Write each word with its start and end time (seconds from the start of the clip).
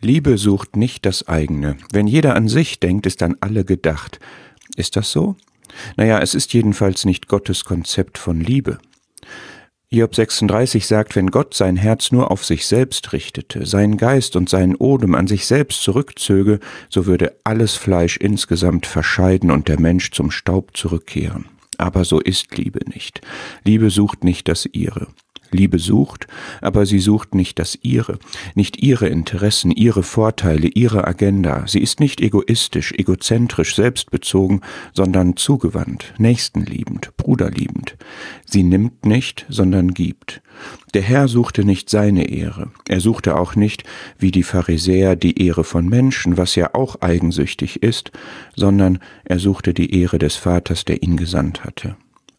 Liebe 0.00 0.36
sucht 0.36 0.76
nicht 0.76 1.06
das 1.06 1.26
eigene. 1.26 1.76
Wenn 1.92 2.06
jeder 2.06 2.36
an 2.36 2.48
sich 2.48 2.80
denkt, 2.80 3.06
ist 3.06 3.22
an 3.22 3.36
alle 3.40 3.64
gedacht. 3.64 4.20
Ist 4.76 4.96
das 4.96 5.10
so? 5.10 5.36
Naja, 5.96 6.20
es 6.20 6.34
ist 6.34 6.52
jedenfalls 6.52 7.04
nicht 7.04 7.28
Gottes 7.28 7.64
Konzept 7.64 8.18
von 8.18 8.40
Liebe. 8.40 8.78
Job 9.88 10.14
36 10.14 10.86
sagt, 10.86 11.16
wenn 11.16 11.28
Gott 11.28 11.54
sein 11.54 11.76
Herz 11.76 12.12
nur 12.12 12.30
auf 12.30 12.44
sich 12.44 12.66
selbst 12.66 13.12
richtete, 13.12 13.64
seinen 13.64 13.96
Geist 13.96 14.36
und 14.36 14.48
seinen 14.48 14.74
Odem 14.74 15.14
an 15.14 15.28
sich 15.28 15.46
selbst 15.46 15.82
zurückzöge, 15.82 16.58
so 16.90 17.06
würde 17.06 17.36
alles 17.44 17.76
Fleisch 17.76 18.16
insgesamt 18.16 18.84
verscheiden 18.84 19.50
und 19.50 19.68
der 19.68 19.80
Mensch 19.80 20.10
zum 20.10 20.30
Staub 20.30 20.76
zurückkehren. 20.76 21.46
Aber 21.78 22.04
so 22.04 22.20
ist 22.20 22.56
Liebe 22.56 22.80
nicht. 22.92 23.20
Liebe 23.64 23.90
sucht 23.90 24.24
nicht 24.24 24.48
das 24.48 24.66
ihre. 24.66 25.06
Liebe 25.56 25.78
sucht, 25.78 26.26
aber 26.60 26.86
sie 26.86 26.98
sucht 26.98 27.34
nicht 27.34 27.58
das 27.58 27.78
ihre, 27.82 28.18
nicht 28.54 28.82
ihre 28.82 29.08
Interessen, 29.08 29.70
ihre 29.70 30.02
Vorteile, 30.02 30.68
ihre 30.68 31.06
Agenda. 31.06 31.64
Sie 31.66 31.80
ist 31.80 32.00
nicht 32.00 32.20
egoistisch, 32.20 32.92
egozentrisch, 32.92 33.74
selbstbezogen, 33.74 34.60
sondern 34.92 35.36
zugewandt, 35.36 36.14
nächstenliebend, 36.18 37.16
bruderliebend. 37.16 37.96
Sie 38.44 38.62
nimmt 38.62 39.06
nicht, 39.06 39.46
sondern 39.48 39.94
gibt. 39.94 40.42
Der 40.94 41.02
Herr 41.02 41.28
suchte 41.28 41.64
nicht 41.64 41.90
seine 41.90 42.28
Ehre. 42.30 42.70
Er 42.88 43.00
suchte 43.00 43.36
auch 43.36 43.56
nicht, 43.56 43.84
wie 44.18 44.30
die 44.30 44.42
Pharisäer, 44.42 45.16
die 45.16 45.44
Ehre 45.44 45.64
von 45.64 45.88
Menschen, 45.88 46.36
was 46.36 46.54
ja 46.54 46.74
auch 46.74 47.00
eigensüchtig 47.00 47.82
ist, 47.82 48.12
sondern 48.54 48.98
er 49.24 49.38
suchte 49.38 49.74
die 49.74 50.00
Ehre 50.00 50.18
des 50.18 50.36
Vaters, 50.36 50.84
der 50.84 51.02
ihn 51.02 51.16
gesandt 51.16 51.64
hatte. 51.64 51.96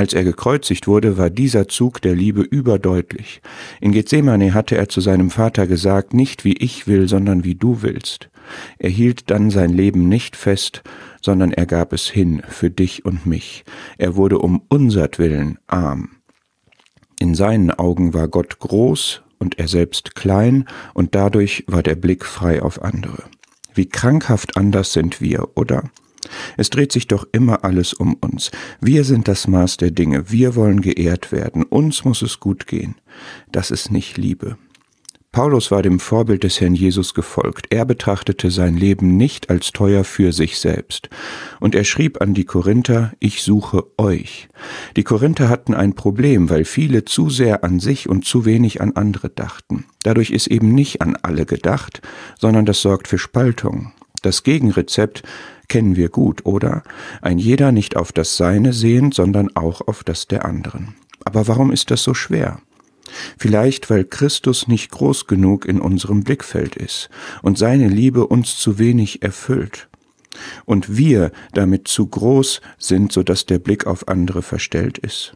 Als 0.00 0.14
er 0.14 0.24
gekreuzigt 0.24 0.88
wurde, 0.88 1.18
war 1.18 1.28
dieser 1.28 1.68
Zug 1.68 2.00
der 2.00 2.14
Liebe 2.14 2.40
überdeutlich. 2.40 3.42
In 3.82 3.92
Gethsemane 3.92 4.54
hatte 4.54 4.74
er 4.74 4.88
zu 4.88 5.02
seinem 5.02 5.28
Vater 5.28 5.66
gesagt, 5.66 6.14
nicht 6.14 6.46
wie 6.46 6.54
ich 6.54 6.86
will, 6.86 7.06
sondern 7.06 7.44
wie 7.44 7.54
du 7.54 7.82
willst. 7.82 8.30
Er 8.78 8.88
hielt 8.88 9.30
dann 9.30 9.50
sein 9.50 9.68
Leben 9.68 10.08
nicht 10.08 10.36
fest, 10.36 10.82
sondern 11.20 11.52
er 11.52 11.66
gab 11.66 11.92
es 11.92 12.08
hin 12.08 12.40
für 12.48 12.70
dich 12.70 13.04
und 13.04 13.26
mich. 13.26 13.66
Er 13.98 14.16
wurde 14.16 14.38
um 14.38 14.62
unsertwillen 14.70 15.58
arm. 15.66 16.12
In 17.18 17.34
seinen 17.34 17.70
Augen 17.70 18.14
war 18.14 18.28
Gott 18.28 18.58
groß 18.58 19.20
und 19.38 19.58
er 19.58 19.68
selbst 19.68 20.14
klein, 20.14 20.64
und 20.94 21.14
dadurch 21.14 21.64
war 21.66 21.82
der 21.82 21.96
Blick 21.96 22.24
frei 22.24 22.62
auf 22.62 22.80
andere. 22.80 23.24
Wie 23.74 23.86
krankhaft 23.86 24.56
anders 24.56 24.94
sind 24.94 25.20
wir, 25.20 25.58
oder? 25.58 25.90
Es 26.56 26.70
dreht 26.70 26.92
sich 26.92 27.06
doch 27.06 27.26
immer 27.32 27.64
alles 27.64 27.92
um 27.92 28.14
uns. 28.14 28.50
Wir 28.80 29.04
sind 29.04 29.28
das 29.28 29.48
Maß 29.48 29.76
der 29.78 29.90
Dinge, 29.90 30.30
wir 30.30 30.54
wollen 30.54 30.80
geehrt 30.80 31.32
werden, 31.32 31.62
uns 31.62 32.04
muss 32.04 32.22
es 32.22 32.40
gut 32.40 32.66
gehen. 32.66 32.96
Das 33.52 33.70
ist 33.70 33.90
nicht 33.90 34.16
Liebe. 34.16 34.56
Paulus 35.32 35.70
war 35.70 35.82
dem 35.82 36.00
Vorbild 36.00 36.42
des 36.42 36.60
Herrn 36.60 36.74
Jesus 36.74 37.14
gefolgt. 37.14 37.66
Er 37.70 37.84
betrachtete 37.84 38.50
sein 38.50 38.76
Leben 38.76 39.16
nicht 39.16 39.48
als 39.48 39.70
teuer 39.70 40.02
für 40.02 40.32
sich 40.32 40.58
selbst. 40.58 41.08
Und 41.60 41.76
er 41.76 41.84
schrieb 41.84 42.20
an 42.20 42.34
die 42.34 42.44
Korinther, 42.44 43.12
ich 43.20 43.42
suche 43.42 43.84
euch. 43.96 44.48
Die 44.96 45.04
Korinther 45.04 45.48
hatten 45.48 45.72
ein 45.72 45.94
Problem, 45.94 46.50
weil 46.50 46.64
viele 46.64 47.04
zu 47.04 47.30
sehr 47.30 47.62
an 47.62 47.78
sich 47.78 48.08
und 48.08 48.24
zu 48.24 48.44
wenig 48.44 48.80
an 48.80 48.96
andere 48.96 49.28
dachten. 49.28 49.84
Dadurch 50.02 50.32
ist 50.32 50.48
eben 50.48 50.74
nicht 50.74 51.00
an 51.00 51.16
alle 51.22 51.46
gedacht, 51.46 52.02
sondern 52.36 52.66
das 52.66 52.80
sorgt 52.80 53.06
für 53.06 53.18
Spaltung. 53.18 53.92
Das 54.22 54.42
Gegenrezept 54.42 55.22
kennen 55.68 55.96
wir 55.96 56.08
gut, 56.08 56.44
oder? 56.44 56.82
Ein 57.22 57.38
jeder 57.38 57.72
nicht 57.72 57.96
auf 57.96 58.12
das 58.12 58.36
Seine 58.36 58.72
sehend, 58.72 59.14
sondern 59.14 59.56
auch 59.56 59.80
auf 59.86 60.04
das 60.04 60.26
der 60.26 60.44
anderen. 60.44 60.94
Aber 61.24 61.48
warum 61.48 61.70
ist 61.70 61.90
das 61.90 62.02
so 62.02 62.14
schwer? 62.14 62.60
Vielleicht, 63.38 63.90
weil 63.90 64.04
Christus 64.04 64.68
nicht 64.68 64.90
groß 64.90 65.26
genug 65.26 65.64
in 65.64 65.80
unserem 65.80 66.22
Blickfeld 66.22 66.76
ist 66.76 67.08
und 67.42 67.58
seine 67.58 67.88
Liebe 67.88 68.26
uns 68.26 68.56
zu 68.56 68.78
wenig 68.78 69.22
erfüllt. 69.22 69.88
Und 70.64 70.96
wir 70.96 71.32
damit 71.52 71.88
zu 71.88 72.06
groß 72.06 72.60
sind, 72.78 73.12
so 73.12 73.22
dass 73.22 73.46
der 73.46 73.58
Blick 73.58 73.86
auf 73.86 74.08
andere 74.08 74.42
verstellt 74.42 74.98
ist. 74.98 75.34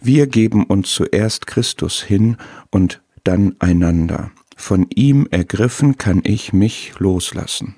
Wir 0.00 0.26
geben 0.26 0.64
uns 0.64 0.92
zuerst 0.92 1.46
Christus 1.46 2.02
hin 2.02 2.36
und 2.70 3.02
dann 3.24 3.56
einander. 3.58 4.30
Von 4.56 4.86
ihm 4.94 5.28
ergriffen 5.30 5.96
kann 5.96 6.22
ich 6.24 6.52
mich 6.52 6.94
loslassen. 6.98 7.76